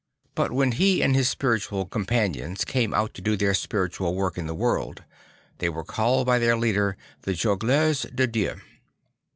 But 0.33 0.49
\vhen 0.49 0.73
he 0.73 1.03
and 1.03 1.13
his 1.15 1.29
spiritual 1.29 1.85
companions 1.85 2.65
came 2.65 2.91
out 2.91 3.13
to 3.13 3.21
do 3.21 3.37
their 3.37 3.53
spiritual 3.53 4.15
work 4.15 4.35
in 4.35 4.47
the 4.47 4.55
world, 4.55 5.03
they 5.59 5.69
were 5.69 5.83
called 5.83 6.25
by 6.25 6.39
their 6.39 6.57
leader 6.57 6.97
the 7.21 7.33
Jongleurs 7.33 8.07
de 8.15 8.25
Dieu. 8.25 8.55